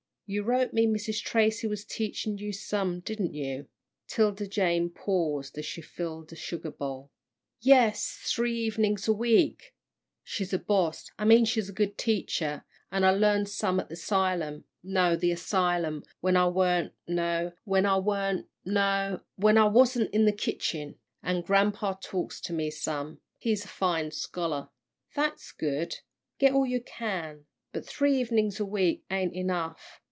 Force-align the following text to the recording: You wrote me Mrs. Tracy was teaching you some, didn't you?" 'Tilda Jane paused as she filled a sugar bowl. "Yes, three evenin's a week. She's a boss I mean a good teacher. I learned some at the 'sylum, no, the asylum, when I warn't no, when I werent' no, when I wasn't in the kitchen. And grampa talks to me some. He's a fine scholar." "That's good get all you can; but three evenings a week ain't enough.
You 0.33 0.43
wrote 0.43 0.71
me 0.71 0.87
Mrs. 0.87 1.21
Tracy 1.21 1.67
was 1.67 1.83
teaching 1.83 2.37
you 2.37 2.53
some, 2.53 3.01
didn't 3.01 3.33
you?" 3.33 3.67
'Tilda 4.07 4.47
Jane 4.47 4.89
paused 4.89 5.57
as 5.57 5.65
she 5.65 5.81
filled 5.81 6.31
a 6.31 6.37
sugar 6.37 6.71
bowl. 6.71 7.11
"Yes, 7.59 8.15
three 8.25 8.55
evenin's 8.65 9.09
a 9.09 9.13
week. 9.13 9.75
She's 10.23 10.53
a 10.53 10.57
boss 10.57 11.11
I 11.19 11.25
mean 11.25 11.45
a 11.45 11.61
good 11.73 11.97
teacher. 11.97 12.63
I 12.93 12.99
learned 13.11 13.49
some 13.49 13.77
at 13.81 13.89
the 13.89 13.97
'sylum, 13.97 14.63
no, 14.81 15.17
the 15.17 15.33
asylum, 15.33 16.01
when 16.21 16.37
I 16.37 16.47
warn't 16.47 16.93
no, 17.05 17.51
when 17.65 17.85
I 17.85 17.97
werent' 17.97 18.45
no, 18.63 19.19
when 19.35 19.57
I 19.57 19.65
wasn't 19.65 20.13
in 20.13 20.23
the 20.23 20.31
kitchen. 20.31 20.95
And 21.21 21.43
grampa 21.43 21.99
talks 22.01 22.39
to 22.41 22.53
me 22.53 22.71
some. 22.71 23.19
He's 23.37 23.65
a 23.65 23.67
fine 23.67 24.11
scholar." 24.11 24.69
"That's 25.13 25.51
good 25.51 25.97
get 26.39 26.53
all 26.53 26.65
you 26.65 26.79
can; 26.79 27.47
but 27.73 27.85
three 27.85 28.17
evenings 28.21 28.61
a 28.61 28.65
week 28.65 29.03
ain't 29.11 29.33
enough. 29.33 29.97